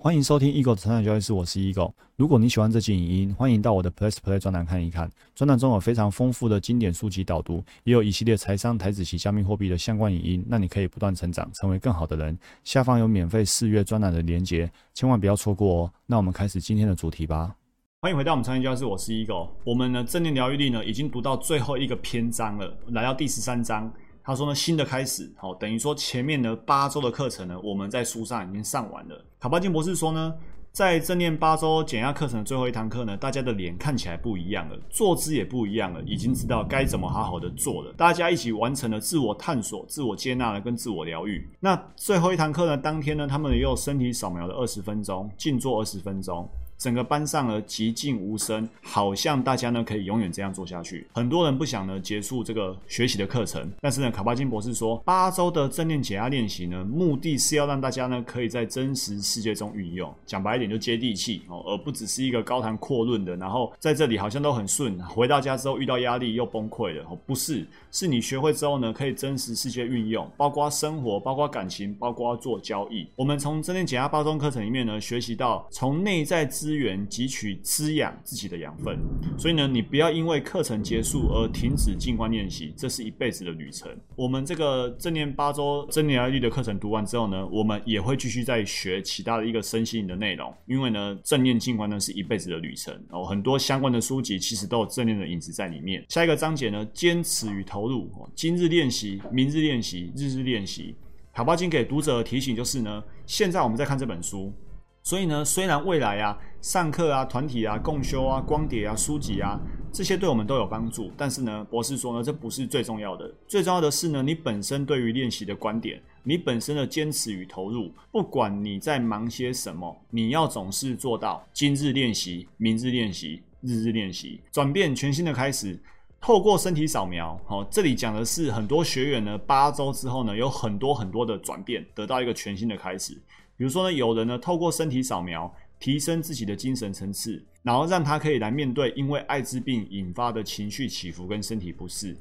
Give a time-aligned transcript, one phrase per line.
[0.00, 1.92] 欢迎收听 Eagle 的成长交易室，我是 Eagle。
[2.14, 5.10] 如果你喜欢这期影音，欢迎到我的 Plus Play 专栏看一看。
[5.34, 12.38] 专栏中有非常丰富的经典书籍导读，也有一系列财商、台子及加密货币的相关影音，让你可以不断成长，成为更好的人。
[12.62, 15.92] 下方有免费试阅专栏的连结，千万不要错过哦。
[16.06, 17.52] 那我们开始今天的主题吧。
[18.00, 19.50] 欢迎回到我们成长交易室，我是 Eagle。
[19.64, 23.92] 我们呢正念疗愈力呢已经读到最后一个篇章了，来到第十三章。
[24.28, 29.24] 他说呢，新的开始，好，等于说前面呢八周的课程呢，我们在书上已经上完了。
[29.40, 30.34] 卡巴金博士说呢，
[30.70, 37.90] 在正念八周减压课程的最后一堂课呢，大家的脸看起来不一样了，坐姿也不一样了，已经知道该怎么好好的做了。
[37.94, 41.48] 大家一起完成了自我探索、自我接纳了跟自我疗愈。
[41.58, 46.46] 那最后一堂课呢，当天呢，他们也有身体扫描的二十分钟，静坐二十分钟。
[46.78, 51.06] 整个班上呢寂静无声，好像大家呢可以永远这样做下去。
[51.12, 60.14] 很多人不想呢结束这个学习的课程，但是呢卡巴金博士说，八周的正念解压练习呢，目的是要让大家呢可以在真实世界中运用。
[60.24, 73.06] 讲白一点就接地气哦，而不只是一个高谈阔论的，然后在这里好像都很顺，回到家之后遇到压力又崩溃了哦，不是，是你学会之后呢可以真实世界运用，包括生活，包括感情，包括做交易。
[73.16, 78.98] 我们从正念解压八周课程里面呢学习到从内在知资源汲取滋养自己的养分，
[79.38, 83.90] 所以呢，你不要因为课程结束而停止静观练习，这是一辈子的旅程。
[84.14, 96.04] 我们这个正念八周正念疗愈的课程读完之后呢，我们也会继续再学其他的一个身心灵的内容，因为呢，正念静观呢是一辈子的旅程哦，很多相关的书籍其实都有正念的影子在里面。
[96.10, 100.94] 下一个章节呢，坚持与投入，今日练习，明日练习，日日练习。
[101.32, 104.52] 卡巴金给读者的提醒就是呢，现在我们在看这本书。
[105.02, 109.58] 所以呢，虽然未来啊，上课啊、团体啊、共修啊、光碟啊、书籍啊，
[109.92, 113.32] 这些对我们都有帮助，但是呢，博士说呢，这不是最重要的。
[113.46, 125.80] 最重要的是呢，你本身对于练习的观点，你本身的坚持与投入，不管你在忙些什么，你要总是做到今日练习、明日练习、日日练习，转变全新的开始。
[126.20, 133.16] 透过身体扫描，好，这里讲的是很多学员呢，八周之后呢，有很多很多的转变，得到一个全新的开始。
[133.58, 142.16] 比如说呢，有人呢透过身体扫描提升自己的精神层次，然后让他可以来面对因为艾滋病引发的情绪起伏跟身体不适。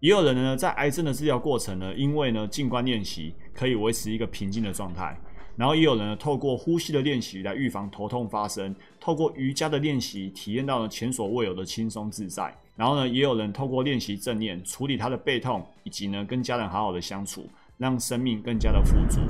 [0.00, 5.14] 也有人呢在癌症的治疗过程呢，因为呢静观练习可以维持一个平静的状态。
[5.56, 12.56] 然后也有人呢透过呼吸的练习来预防头痛发生，透过瑜伽的练习体验到了前所未有的轻松自在。
[12.76, 17.46] 然后呢，也有人透过练习正念处理他的背痛，以及呢跟家人好好的相处。
[17.78, 19.20] 让生命更加的富足。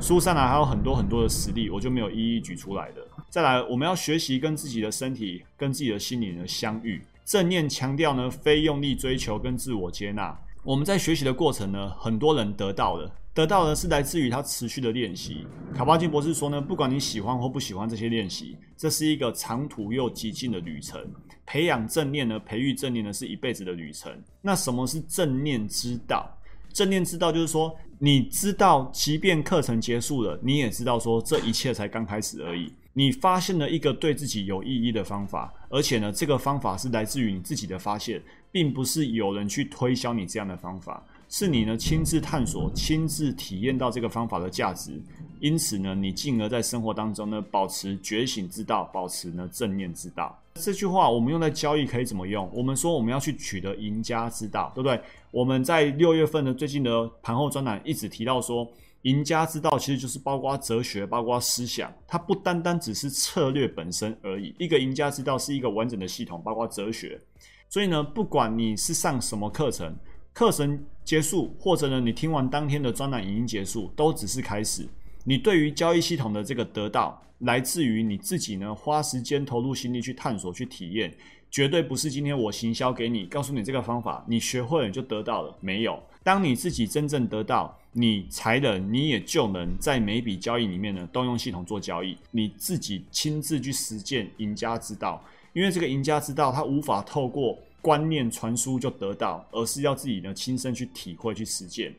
[0.00, 3.00] 书上呢还有很多很多的实例，我就没有一一举出来的。
[3.30, 7.00] 再来，我们要学习跟自己的身体、跟自己的心灵的相遇。
[7.24, 10.36] 正念强调呢，非用力追求跟自我接纳。
[10.64, 15.46] 我们在学习的过程呢，很多人得到的，得到的是来自于他持续的练习。
[15.74, 21.00] 卡巴金博士说呢，不管你喜欢或不喜欢这些练习，这是一个长途又极尽的旅程。
[21.46, 24.12] 培养正念呢，培育正念呢，是一辈子的旅程。
[24.40, 26.28] 那什么是正念之道？
[26.72, 27.76] 正念之道就是说。
[28.04, 32.72] 你知道，即便课程结束了，你也知道说这一切才刚开始而已。
[32.94, 41.00] 你发现了一个对自己有意义的方法，而且呢，这个方法是来自于你自己的发现，并不是有人去推销你这样的方法，
[41.32, 45.00] 是你呢亲自探索、亲自体验到这个方法的价值。
[45.40, 50.38] 因此呢，你进而在生活当中呢，保持觉醒之道，保持呢正念之道。
[50.56, 52.48] 这句话我们用在交易可以怎么用？
[52.52, 55.00] 我们说我们要去取得赢家之道，对不对？
[55.30, 58.70] 我们在六月份呢最近的盘后专栏一直提到说，
[59.02, 64.54] 赢家之道其实就是包括哲学，包括思想，它不单单只是策略本身而已。
[64.58, 67.18] 一个赢家之道是一个完整的系统，包括哲学。
[67.70, 69.96] 所以呢，不管你是上什么课程，
[70.32, 74.86] 课程结束，或者呢你听完当天的专栏已经结束，都只是开始。
[75.24, 81.12] 你对于交易系统的这个得到，来自于你自己呢，花时间投入心力去探索、去体验，
[81.50, 85.54] 绝对不是今天我行销给你，告诉你这个方法，你学会了就得到了。
[85.60, 95.22] 没有，当你自己真正得到，你才能，你也就能在每笔交易里面呢，都用系统做交易，你自己亲自去实践赢家之道。
[95.52, 101.94] 因为这个赢家之道，它无法透过观念传输就得到，而是要自己呢亲身去体会、去实践。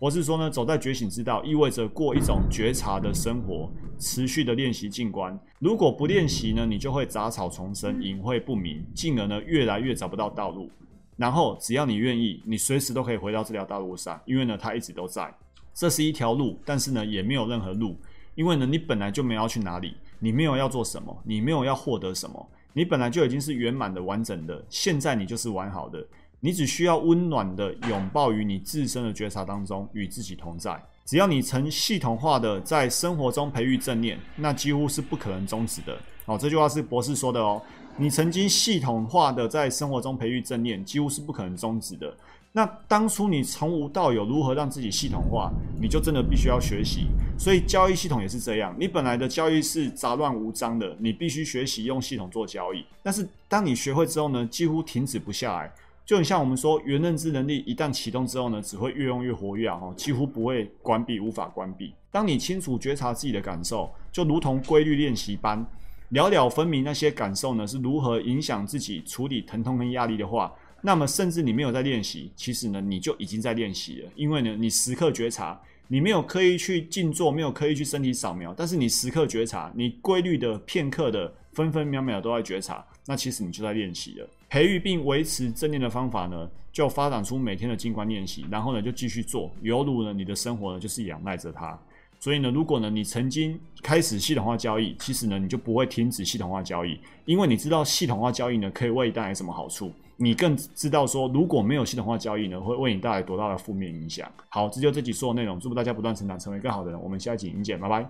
[0.00, 5.38] 我是说呢，走在觉醒之道，意味着过一种觉察的生活，持续的练习静观。
[5.58, 10.70] 如果不练习呢，你就会杂草丛生，隐晦不明，进而呢越来越找不到道路。
[11.16, 15.32] 然后只要你愿意，你随时都可以回到这条道路上，因为呢它一直都在。
[15.74, 17.94] 这是一条路，但是呢也没有任何路，
[18.34, 26.04] 因为呢你本来就没有要去哪里，你没有要做什么，你没有要获得什么，你本来就已经是圆满的、完整的，现在你就是完好的。
[26.42, 30.82] 你只需要温暖的拥抱于你自身的觉察当中，与自己同在。
[31.04, 35.98] 只要你曾系统化的在生活中培育正念，那几乎是不可能终止的。
[36.24, 37.60] 好，这句话是博士说的哦。
[37.96, 42.14] 你曾经系统化的在生活中培育正念，几乎是不可能终止的。
[42.52, 47.06] 那当初你从无到有，如何让自己系统化，你就真的必须要学习。
[47.38, 52.84] 所以交易系统也是这样，你本来的交易是杂乱无章的，你必须学习用系统做交易。
[53.02, 55.72] 但是当你学会之后呢，几乎停止不下来。
[56.04, 61.94] 就很像我们说，原认知能力一旦启动之后呢，只会越用越活跃啊，几乎不会关闭，无法关闭。
[62.10, 65.64] 当你清楚觉察自己的感受，就如同规律练习般，
[66.08, 84.28] 了了分明那些感受呢是如何影响自己处理疼痛跟压力的话，那么甚至你没有在练习，其实呢你就已经在练习了，因为呢你时刻觉察，你没有刻意去静坐，没有刻意去身体扫描，但是你时刻觉察，你规律的片刻的分分秒秒都在觉察，那其实你就在练习了。
[84.48, 91.78] 培育并维持正念的方法呢，就发展出每天的静观练习，然后呢就继续做，犹如呢你的生活呢就是仰赖着它。
[92.18, 104.30] 所以呢，如果呢你曾经开始系统化交易，其实呢你就不会停止系统化交易，因为你知道系统化交易呢可以为你带来什么好处，你更知道说如果没有系统化交易呢会为你带来多大的负面影响。
[104.50, 107.00] 好，这就这集所有内容，祝福大家不断成长，成为更好的人。
[107.02, 108.06] 我们下一集影见，拜拜。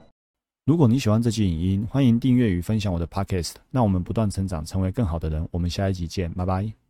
[0.66, 3.54] 如果你喜欢这期影音，欢迎订阅与分享我的 Podcast。
[3.70, 5.48] 那我们不断成长，成为更好的人。
[5.52, 6.89] 我们下一集见，拜拜。